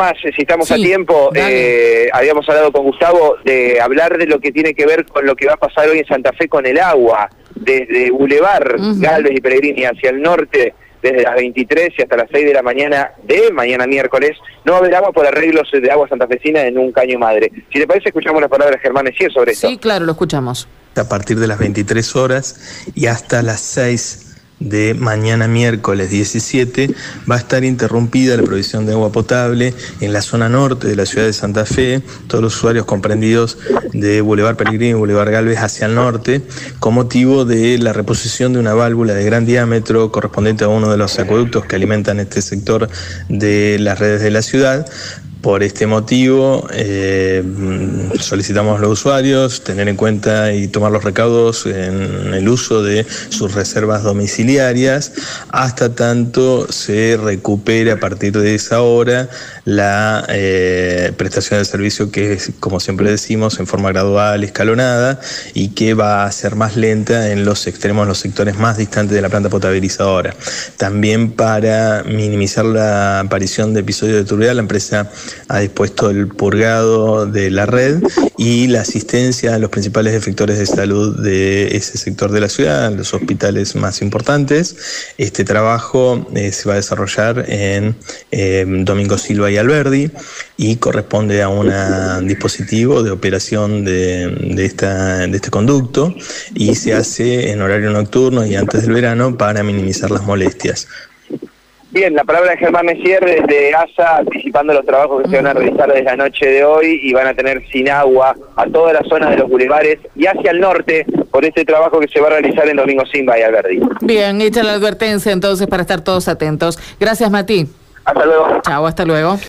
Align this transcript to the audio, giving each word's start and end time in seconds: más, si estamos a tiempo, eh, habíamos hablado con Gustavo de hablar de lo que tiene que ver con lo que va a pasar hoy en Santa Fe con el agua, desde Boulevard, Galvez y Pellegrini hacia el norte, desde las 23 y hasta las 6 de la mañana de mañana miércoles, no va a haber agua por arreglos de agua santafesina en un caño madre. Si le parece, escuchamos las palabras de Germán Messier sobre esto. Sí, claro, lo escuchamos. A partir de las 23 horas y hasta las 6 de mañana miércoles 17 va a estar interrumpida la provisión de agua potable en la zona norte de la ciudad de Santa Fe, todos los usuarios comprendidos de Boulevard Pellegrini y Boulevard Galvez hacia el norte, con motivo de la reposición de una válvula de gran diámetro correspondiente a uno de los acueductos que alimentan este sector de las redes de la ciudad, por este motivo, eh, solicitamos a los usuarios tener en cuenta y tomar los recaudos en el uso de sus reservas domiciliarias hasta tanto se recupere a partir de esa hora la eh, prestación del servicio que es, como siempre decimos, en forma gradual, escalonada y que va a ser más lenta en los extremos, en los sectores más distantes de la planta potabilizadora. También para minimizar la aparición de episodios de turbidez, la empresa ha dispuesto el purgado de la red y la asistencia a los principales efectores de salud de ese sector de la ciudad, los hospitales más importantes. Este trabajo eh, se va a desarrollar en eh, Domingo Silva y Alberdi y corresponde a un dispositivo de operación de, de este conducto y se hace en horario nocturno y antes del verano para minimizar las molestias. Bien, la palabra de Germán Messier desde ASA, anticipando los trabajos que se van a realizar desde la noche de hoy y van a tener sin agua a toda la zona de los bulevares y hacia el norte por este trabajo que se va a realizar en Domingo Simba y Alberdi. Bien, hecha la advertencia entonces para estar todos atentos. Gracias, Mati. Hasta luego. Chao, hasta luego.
más, 0.00 0.14
si 0.22 0.42
estamos 0.42 0.70
a 0.70 0.76
tiempo, 0.76 1.30
eh, 1.34 2.08
habíamos 2.12 2.48
hablado 2.48 2.72
con 2.72 2.84
Gustavo 2.84 3.36
de 3.44 3.80
hablar 3.80 4.16
de 4.16 4.26
lo 4.26 4.40
que 4.40 4.50
tiene 4.50 4.72
que 4.72 4.86
ver 4.86 5.04
con 5.04 5.26
lo 5.26 5.36
que 5.36 5.46
va 5.46 5.54
a 5.54 5.56
pasar 5.56 5.88
hoy 5.88 5.98
en 5.98 6.06
Santa 6.06 6.32
Fe 6.32 6.48
con 6.48 6.64
el 6.64 6.78
agua, 6.78 7.28
desde 7.54 8.10
Boulevard, 8.10 8.76
Galvez 8.96 9.32
y 9.36 9.40
Pellegrini 9.40 9.84
hacia 9.84 10.08
el 10.10 10.22
norte, 10.22 10.74
desde 11.02 11.22
las 11.22 11.34
23 11.34 11.90
y 11.98 12.02
hasta 12.02 12.16
las 12.16 12.28
6 12.32 12.46
de 12.46 12.54
la 12.54 12.62
mañana 12.62 13.12
de 13.22 13.52
mañana 13.52 13.86
miércoles, 13.86 14.32
no 14.64 14.72
va 14.72 14.78
a 14.78 14.80
haber 14.80 14.94
agua 14.94 15.12
por 15.12 15.26
arreglos 15.26 15.68
de 15.70 15.90
agua 15.90 16.08
santafesina 16.08 16.62
en 16.62 16.78
un 16.78 16.92
caño 16.92 17.18
madre. 17.18 17.52
Si 17.70 17.78
le 17.78 17.86
parece, 17.86 18.08
escuchamos 18.08 18.40
las 18.40 18.50
palabras 18.50 18.78
de 18.78 18.82
Germán 18.82 19.04
Messier 19.04 19.30
sobre 19.30 19.52
esto. 19.52 19.68
Sí, 19.68 19.76
claro, 19.76 20.06
lo 20.06 20.12
escuchamos. 20.12 20.66
A 20.96 21.08
partir 21.08 21.38
de 21.38 21.46
las 21.46 21.58
23 21.58 22.16
horas 22.16 22.84
y 22.94 23.06
hasta 23.06 23.42
las 23.42 23.60
6 23.60 24.29
de 24.60 24.94
mañana 24.94 25.48
miércoles 25.48 26.10
17 26.10 26.94
va 27.28 27.36
a 27.36 27.38
estar 27.38 27.64
interrumpida 27.64 28.36
la 28.36 28.42
provisión 28.42 28.86
de 28.86 28.92
agua 28.92 29.10
potable 29.10 29.74
en 30.00 30.12
la 30.12 30.22
zona 30.22 30.48
norte 30.48 30.86
de 30.86 30.96
la 30.96 31.06
ciudad 31.06 31.26
de 31.26 31.32
Santa 31.32 31.64
Fe, 31.64 32.02
todos 32.28 32.44
los 32.44 32.56
usuarios 32.56 32.84
comprendidos 32.84 33.58
de 33.92 34.20
Boulevard 34.20 34.56
Pellegrini 34.56 34.90
y 34.90 34.92
Boulevard 34.92 35.30
Galvez 35.30 35.58
hacia 35.58 35.86
el 35.86 35.94
norte, 35.94 36.42
con 36.78 36.94
motivo 36.94 37.44
de 37.44 37.78
la 37.78 37.92
reposición 37.92 38.52
de 38.52 38.58
una 38.58 38.74
válvula 38.74 39.14
de 39.14 39.24
gran 39.24 39.46
diámetro 39.46 40.12
correspondiente 40.12 40.64
a 40.64 40.68
uno 40.68 40.90
de 40.90 40.98
los 40.98 41.18
acueductos 41.18 41.64
que 41.64 41.76
alimentan 41.76 42.20
este 42.20 42.42
sector 42.42 42.88
de 43.28 43.78
las 43.80 43.98
redes 43.98 44.20
de 44.20 44.30
la 44.30 44.42
ciudad, 44.42 44.86
por 45.42 45.62
este 45.62 45.86
motivo, 45.86 46.66
eh, 46.72 47.42
solicitamos 48.18 48.78
a 48.78 48.82
los 48.82 49.00
usuarios 49.00 49.64
tener 49.64 49.88
en 49.88 49.96
cuenta 49.96 50.52
y 50.52 50.68
tomar 50.68 50.92
los 50.92 51.02
recaudos 51.02 51.66
en 51.66 52.34
el 52.34 52.48
uso 52.48 52.82
de 52.82 53.06
sus 53.30 53.54
reservas 53.54 54.02
domiciliarias 54.02 55.12
hasta 55.48 55.94
tanto 55.94 56.70
se 56.70 57.18
recupere 57.22 57.92
a 57.92 58.00
partir 58.00 58.32
de 58.32 58.54
esa 58.54 58.82
hora 58.82 59.28
la 59.64 60.24
eh, 60.28 61.12
prestación 61.16 61.58
del 61.58 61.66
servicio 61.66 62.10
que 62.10 62.34
es, 62.34 62.52
como 62.60 62.80
siempre 62.80 63.10
decimos, 63.10 63.58
en 63.60 63.66
forma 63.66 63.90
gradual, 63.90 64.44
escalonada 64.44 65.20
y 65.54 65.68
que 65.68 65.94
va 65.94 66.24
a 66.24 66.32
ser 66.32 66.56
más 66.56 66.76
lenta 66.76 67.30
en 67.30 67.44
los 67.44 67.66
extremos, 67.66 68.02
en 68.02 68.08
los 68.08 68.18
sectores 68.18 68.58
más 68.58 68.76
distantes 68.76 69.14
de 69.14 69.22
la 69.22 69.28
planta 69.28 69.48
potabilizadora. 69.48 70.34
También 70.76 71.32
para 71.32 72.02
minimizar 72.04 72.64
la 72.64 73.20
aparición 73.20 73.72
de 73.74 73.80
episodios 73.80 74.16
de 74.16 74.24
turbidez, 74.24 74.54
la 74.54 74.62
empresa 74.62 75.10
ha 75.48 75.60
dispuesto 75.60 76.10
el 76.10 76.28
purgado 76.28 77.26
de 77.26 77.50
la 77.50 77.66
red 77.66 78.02
y 78.36 78.68
la 78.68 78.82
asistencia 78.82 79.54
a 79.54 79.58
los 79.58 79.70
principales 79.70 80.14
efectores 80.14 80.58
de 80.58 80.66
salud 80.66 81.22
de 81.22 81.76
ese 81.76 81.98
sector 81.98 82.30
de 82.30 82.40
la 82.40 82.48
ciudad, 82.48 82.92
los 82.92 83.12
hospitales 83.14 83.74
más 83.76 84.02
importantes. 84.02 84.76
Este 85.18 85.44
trabajo 85.44 86.26
eh, 86.34 86.52
se 86.52 86.68
va 86.68 86.74
a 86.74 86.76
desarrollar 86.76 87.44
en 87.48 87.96
eh, 88.30 88.64
Domingo 88.66 89.18
Silva 89.18 89.50
y 89.50 89.56
Alberdi 89.56 90.10
y 90.56 90.76
corresponde 90.76 91.42
a 91.42 91.48
un 91.48 91.70
dispositivo 92.26 93.02
de 93.02 93.10
operación 93.10 93.84
de, 93.84 94.28
de 94.54 94.64
este 95.36 95.50
conducto 95.50 96.14
y 96.54 96.74
se 96.74 96.94
hace 96.94 97.50
en 97.50 97.62
horario 97.62 97.90
nocturno 97.90 98.44
y 98.44 98.56
antes 98.56 98.82
del 98.82 98.92
verano 98.92 99.36
para 99.36 99.62
minimizar 99.62 100.10
las 100.10 100.22
molestias. 100.22 100.88
Bien, 101.92 102.14
la 102.14 102.22
palabra 102.22 102.52
de 102.52 102.58
Germán 102.58 102.86
Messier 102.86 103.24
desde 103.24 103.74
ASA, 103.74 104.18
anticipando 104.18 104.72
los 104.72 104.86
trabajos 104.86 105.24
que 105.24 105.30
se 105.30 105.36
van 105.36 105.48
a 105.48 105.54
realizar 105.54 105.88
desde 105.88 106.04
la 106.04 106.16
noche 106.16 106.46
de 106.46 106.64
hoy 106.64 107.00
y 107.02 107.12
van 107.12 107.26
a 107.26 107.34
tener 107.34 107.66
sin 107.72 107.90
agua 107.90 108.36
a 108.54 108.66
toda 108.66 108.92
la 108.92 109.02
zona 109.08 109.28
de 109.30 109.38
los 109.38 109.48
bulevares 109.48 109.98
y 110.14 110.26
hacia 110.26 110.52
el 110.52 110.60
norte 110.60 111.04
por 111.32 111.44
este 111.44 111.64
trabajo 111.64 111.98
que 111.98 112.06
se 112.06 112.20
va 112.20 112.28
a 112.28 112.30
realizar 112.30 112.68
en 112.68 112.76
Domingo 112.76 113.04
Simba 113.06 113.36
y 113.40 113.42
Alberdi. 113.42 113.80
Bien, 114.02 114.40
hecha 114.40 114.62
la 114.62 114.74
advertencia 114.74 115.32
entonces 115.32 115.66
para 115.66 115.82
estar 115.82 116.02
todos 116.02 116.28
atentos. 116.28 116.78
Gracias, 117.00 117.28
Mati. 117.28 117.66
Hasta 118.04 118.24
luego. 118.24 118.60
Chao, 118.62 118.86
hasta 118.86 119.04
luego. 119.04 119.40